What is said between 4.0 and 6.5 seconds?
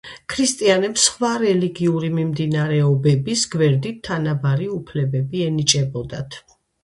თანაბარი უფლებები ენიჭებოდათ.